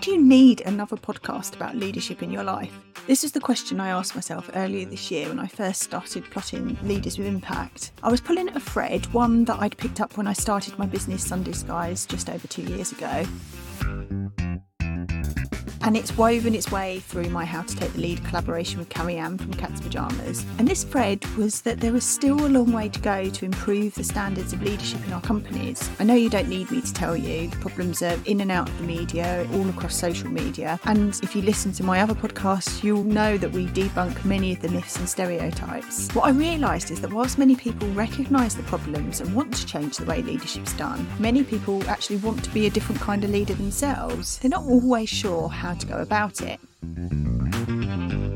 [0.00, 2.72] do you need another podcast about leadership in your life?
[3.06, 6.78] This is the question I asked myself earlier this year when I first started plotting
[6.82, 7.92] Leaders with Impact.
[8.02, 11.26] I was pulling a thread, one that I'd picked up when I started my business
[11.26, 13.26] Sunday Skies just over two years ago
[15.82, 19.16] and it's woven its way through my How to Take the Lead collaboration with Carrie
[19.16, 20.44] Ann from Cat's Pajamas.
[20.58, 23.94] And this thread was that there was still a long way to go to improve
[23.94, 25.88] the standards of leadership in our companies.
[25.98, 28.68] I know you don't need me to tell you, the problems are in and out
[28.68, 30.78] of the media, all across social media.
[30.84, 34.60] And if you listen to my other podcasts, you'll know that we debunk many of
[34.60, 36.08] the myths and stereotypes.
[36.12, 39.96] What I realised is that whilst many people recognise the problems and want to change
[39.96, 43.54] the way leadership's done, many people actually want to be a different kind of leader
[43.54, 44.38] themselves.
[44.38, 46.58] They're not always sure how how to go about it.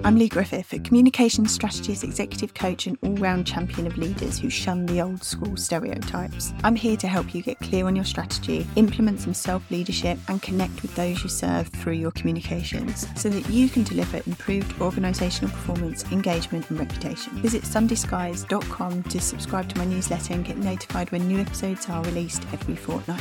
[0.07, 4.51] I'm Lee Griffith, a communications strategist, executive coach, and all round champion of leaders who
[4.51, 6.53] shun the old school stereotypes.
[6.63, 10.41] I'm here to help you get clear on your strategy, implement some self leadership, and
[10.43, 15.51] connect with those you serve through your communications so that you can deliver improved organisational
[15.51, 17.33] performance, engagement, and reputation.
[17.39, 22.45] Visit sundayskies.com to subscribe to my newsletter and get notified when new episodes are released
[22.53, 23.21] every fortnight.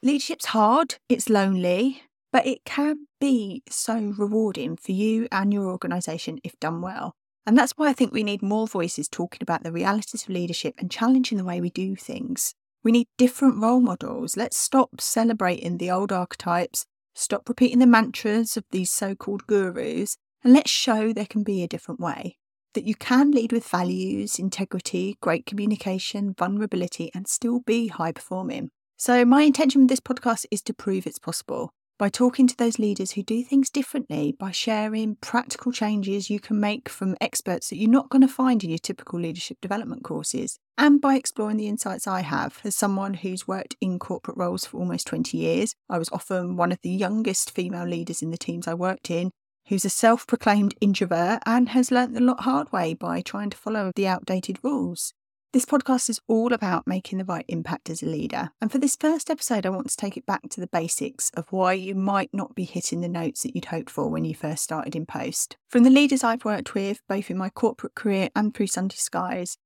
[0.00, 6.38] Leadership's hard, it's lonely, but it can be so rewarding for you and your organisation
[6.44, 7.16] if done well.
[7.44, 10.74] And that's why I think we need more voices talking about the realities of leadership
[10.78, 12.54] and challenging the way we do things.
[12.84, 14.36] We need different role models.
[14.36, 20.16] Let's stop celebrating the old archetypes, stop repeating the mantras of these so called gurus,
[20.44, 22.36] and let's show there can be a different way.
[22.74, 28.70] That you can lead with values, integrity, great communication, vulnerability, and still be high performing.
[29.00, 32.80] So, my intention with this podcast is to prove it's possible by talking to those
[32.80, 37.76] leaders who do things differently, by sharing practical changes you can make from experts that
[37.76, 41.68] you're not going to find in your typical leadership development courses, and by exploring the
[41.68, 45.76] insights I have as someone who's worked in corporate roles for almost 20 years.
[45.88, 49.30] I was often one of the youngest female leaders in the teams I worked in.
[49.68, 53.56] Who's a self proclaimed introvert and has learnt the lot hard way by trying to
[53.56, 55.14] follow the outdated rules.
[55.54, 58.50] This podcast is all about making the right impact as a leader.
[58.60, 61.50] And for this first episode, I want to take it back to the basics of
[61.50, 64.62] why you might not be hitting the notes that you'd hoped for when you first
[64.62, 65.56] started in post.
[65.66, 69.56] From the leaders I've worked with, both in my corporate career and through Sunday Skies,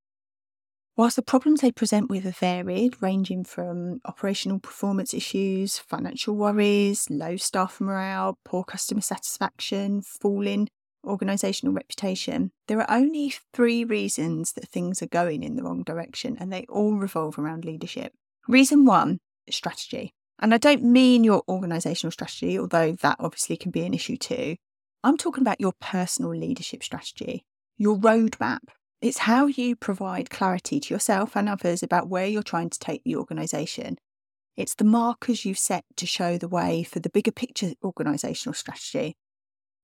[0.94, 7.08] Whilst the problems they present with are varied, ranging from operational performance issues, financial worries,
[7.08, 10.68] low staff morale, poor customer satisfaction, falling
[11.04, 16.36] organisational reputation, there are only three reasons that things are going in the wrong direction,
[16.38, 18.12] and they all revolve around leadership.
[18.48, 19.18] Reason one
[19.50, 20.14] strategy.
[20.38, 24.56] And I don't mean your organisational strategy, although that obviously can be an issue too.
[25.04, 27.44] I'm talking about your personal leadership strategy,
[27.76, 28.60] your roadmap.
[29.00, 33.02] It's how you provide clarity to yourself and others about where you're trying to take
[33.04, 33.98] the organisation.
[34.56, 39.16] It's the markers you set to show the way for the bigger picture organisational strategy.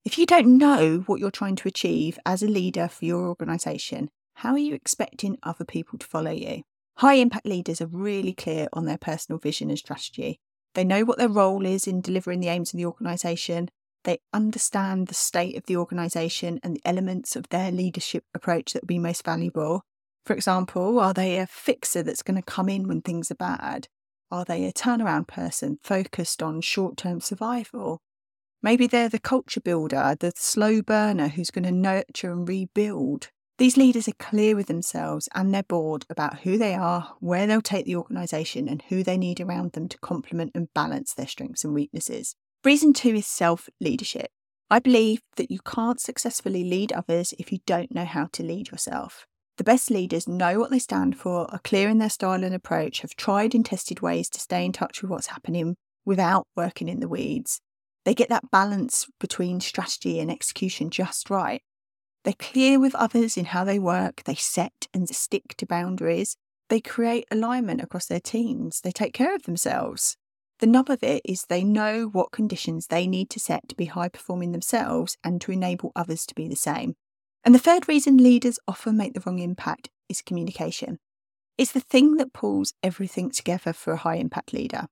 [0.09, 4.09] If you don't know what you're trying to achieve as a leader for your organisation,
[4.37, 6.63] how are you expecting other people to follow you?
[6.97, 10.41] High impact leaders are really clear on their personal vision and strategy.
[10.73, 13.69] They know what their role is in delivering the aims of the organisation.
[14.05, 18.85] They understand the state of the organisation and the elements of their leadership approach that
[18.85, 19.83] will be most valuable.
[20.25, 23.89] For example, are they a fixer that's going to come in when things are bad?
[24.31, 28.01] Are they a turnaround person focused on short term survival?
[28.63, 33.31] Maybe they're the culture builder, the slow burner who's going to nurture and rebuild.
[33.59, 37.61] These leaders are clear with themselves and their board about who they are, where they'll
[37.61, 41.65] take the organisation, and who they need around them to complement and balance their strengths
[41.65, 42.35] and weaknesses.
[42.65, 44.29] Reason two is self leadership.
[44.71, 48.71] I believe that you can't successfully lead others if you don't know how to lead
[48.71, 49.25] yourself.
[49.57, 53.01] The best leaders know what they stand for, are clear in their style and approach,
[53.01, 57.01] have tried and tested ways to stay in touch with what's happening without working in
[57.01, 57.61] the weeds,
[58.09, 61.61] they get that balance between strategy and execution just right.
[62.25, 66.35] They're clear with others in how they work, they set and stick to boundaries,
[66.71, 70.17] they create alignment across their teams, they take care of themselves.
[70.61, 73.85] The nub of it is they know what conditions they need to set to be
[73.85, 76.95] high performing themselves and to enable others to be the same.
[77.45, 80.99] And the third reason leaders often make the wrong impact is communication.
[81.59, 84.87] It's the thing that pulls everything together for a high impact leader.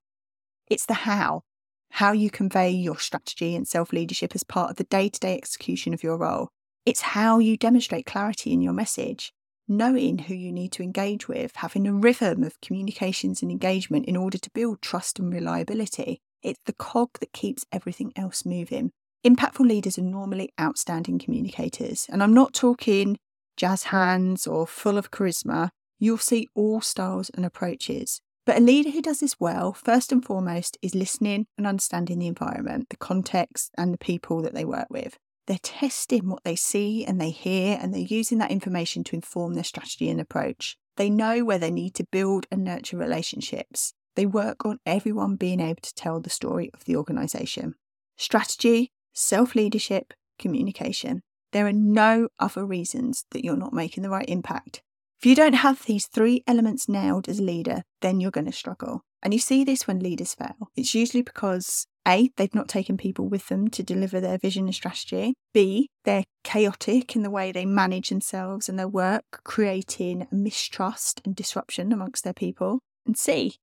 [0.68, 1.44] It's the how,
[1.90, 5.36] how you convey your strategy and self leadership as part of the day to day
[5.36, 6.48] execution of your role.
[6.84, 9.32] It's how you demonstrate clarity in your message,
[9.66, 14.16] knowing who you need to engage with, having a rhythm of communications and engagement in
[14.16, 16.20] order to build trust and reliability.
[16.42, 18.92] It's the cog that keeps everything else moving.
[19.26, 23.18] Impactful leaders are normally outstanding communicators, and I'm not talking
[23.56, 25.70] jazz hands or full of charisma.
[25.98, 28.20] You'll see all styles and approaches.
[28.46, 32.28] But a leader who does this well, first and foremost, is listening and understanding the
[32.28, 35.19] environment, the context, and the people that they work with.
[35.48, 39.54] They're testing what they see and they hear, and they're using that information to inform
[39.54, 40.76] their strategy and approach.
[40.96, 43.93] They know where they need to build and nurture relationships.
[44.14, 47.75] They work on everyone being able to tell the story of the organisation.
[48.16, 51.22] Strategy, self leadership, communication.
[51.52, 54.82] There are no other reasons that you're not making the right impact.
[55.26, 58.52] If you don't have these three elements nailed as a leader, then you're going to
[58.52, 59.00] struggle.
[59.25, 60.70] And you see this when leaders fail.
[60.76, 64.75] It's usually because A, they've not taken people with them to deliver their vision and
[64.76, 65.34] strategy.
[65.52, 71.34] B, they're chaotic in the way they manage themselves and their work, creating mistrust and
[71.34, 72.78] disruption amongst their people.
[73.05, 73.56] And C,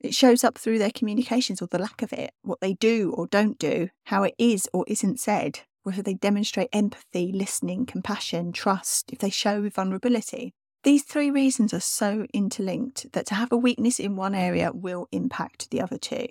[0.00, 3.26] it shows up through their communications or the lack of it, what they do or
[3.26, 9.12] don't do, how it is or isn't said, whether they demonstrate empathy, listening, compassion, trust,
[9.12, 10.54] if they show vulnerability.
[10.82, 15.08] These three reasons are so interlinked that to have a weakness in one area will
[15.12, 16.28] impact the other two.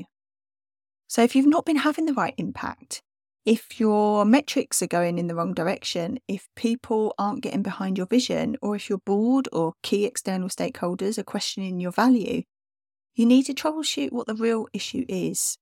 [1.07, 3.01] So, if you've not been having the right impact,
[3.45, 8.07] if your metrics are going in the wrong direction, if people aren't getting behind your
[8.07, 12.43] vision, or if your board or key external stakeholders are questioning your value,
[13.15, 15.57] you need to troubleshoot what the real issue is.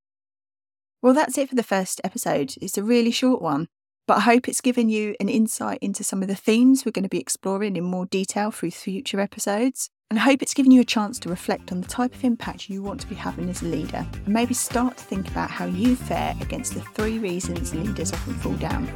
[1.01, 2.55] Well, that's it for the first episode.
[2.61, 3.67] It's a really short one.
[4.07, 7.03] But I hope it's given you an insight into some of the themes we're going
[7.03, 9.89] to be exploring in more detail through future episodes.
[10.09, 12.69] And I hope it's given you a chance to reflect on the type of impact
[12.69, 15.65] you want to be having as a leader and maybe start to think about how
[15.65, 18.87] you fare against the three reasons leaders often fall down.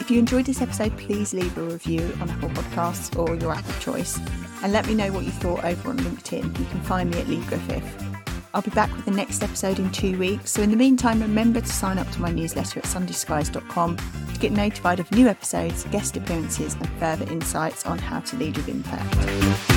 [0.00, 3.68] If you enjoyed this episode, please leave a review on Apple Podcasts or your app
[3.68, 4.18] of choice
[4.62, 6.58] and let me know what you thought over on LinkedIn.
[6.58, 8.11] You can find me at Lee Griffith.
[8.54, 10.50] I'll be back with the next episode in two weeks.
[10.50, 14.52] So, in the meantime, remember to sign up to my newsletter at sundayskies.com to get
[14.52, 19.71] notified of new episodes, guest appearances, and further insights on how to lead with impact.